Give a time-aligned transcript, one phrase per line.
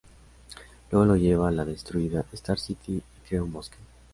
[0.89, 3.77] Luego lo lleva a la destruida Star City y crea un bosque.